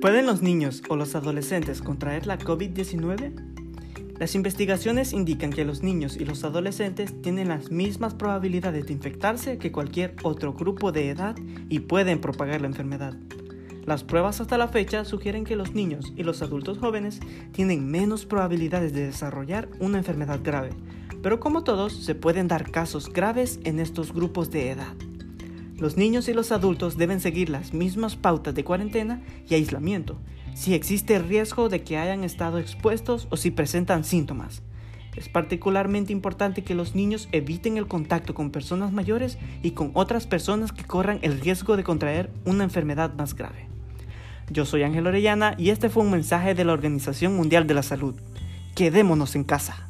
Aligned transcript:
¿Pueden 0.00 0.24
los 0.24 0.40
niños 0.40 0.82
o 0.88 0.96
los 0.96 1.14
adolescentes 1.14 1.82
contraer 1.82 2.26
la 2.26 2.38
COVID-19? 2.38 3.34
Las 4.18 4.34
investigaciones 4.34 5.12
indican 5.12 5.50
que 5.50 5.66
los 5.66 5.82
niños 5.82 6.16
y 6.16 6.24
los 6.24 6.42
adolescentes 6.42 7.20
tienen 7.20 7.48
las 7.48 7.70
mismas 7.70 8.14
probabilidades 8.14 8.86
de 8.86 8.94
infectarse 8.94 9.58
que 9.58 9.72
cualquier 9.72 10.16
otro 10.22 10.54
grupo 10.54 10.90
de 10.90 11.10
edad 11.10 11.36
y 11.68 11.80
pueden 11.80 12.18
propagar 12.22 12.62
la 12.62 12.68
enfermedad. 12.68 13.14
Las 13.84 14.02
pruebas 14.02 14.40
hasta 14.40 14.56
la 14.56 14.68
fecha 14.68 15.04
sugieren 15.04 15.44
que 15.44 15.56
los 15.56 15.74
niños 15.74 16.14
y 16.16 16.22
los 16.22 16.40
adultos 16.40 16.78
jóvenes 16.78 17.20
tienen 17.52 17.86
menos 17.86 18.24
probabilidades 18.24 18.94
de 18.94 19.04
desarrollar 19.04 19.68
una 19.80 19.98
enfermedad 19.98 20.40
grave, 20.42 20.70
pero 21.22 21.40
como 21.40 21.62
todos 21.62 21.92
se 21.92 22.14
pueden 22.14 22.48
dar 22.48 22.70
casos 22.70 23.12
graves 23.12 23.60
en 23.64 23.78
estos 23.78 24.14
grupos 24.14 24.50
de 24.50 24.70
edad. 24.70 24.96
Los 25.80 25.96
niños 25.96 26.28
y 26.28 26.34
los 26.34 26.52
adultos 26.52 26.98
deben 26.98 27.20
seguir 27.20 27.48
las 27.48 27.72
mismas 27.72 28.14
pautas 28.14 28.54
de 28.54 28.64
cuarentena 28.64 29.22
y 29.48 29.54
aislamiento, 29.54 30.18
si 30.54 30.74
existe 30.74 31.18
riesgo 31.18 31.70
de 31.70 31.82
que 31.82 31.96
hayan 31.96 32.22
estado 32.22 32.58
expuestos 32.58 33.26
o 33.30 33.38
si 33.38 33.50
presentan 33.50 34.04
síntomas. 34.04 34.62
Es 35.16 35.30
particularmente 35.30 36.12
importante 36.12 36.62
que 36.62 36.74
los 36.74 36.94
niños 36.94 37.30
eviten 37.32 37.78
el 37.78 37.88
contacto 37.88 38.34
con 38.34 38.50
personas 38.50 38.92
mayores 38.92 39.38
y 39.62 39.70
con 39.70 39.90
otras 39.94 40.26
personas 40.26 40.70
que 40.70 40.84
corran 40.84 41.18
el 41.22 41.40
riesgo 41.40 41.78
de 41.78 41.82
contraer 41.82 42.30
una 42.44 42.64
enfermedad 42.64 43.14
más 43.14 43.34
grave. 43.34 43.66
Yo 44.50 44.66
soy 44.66 44.82
Ángel 44.82 45.06
Orellana 45.06 45.54
y 45.56 45.70
este 45.70 45.88
fue 45.88 46.02
un 46.02 46.10
mensaje 46.10 46.54
de 46.54 46.64
la 46.64 46.74
Organización 46.74 47.34
Mundial 47.34 47.66
de 47.66 47.74
la 47.74 47.82
Salud. 47.82 48.16
Quedémonos 48.74 49.34
en 49.34 49.44
casa. 49.44 49.89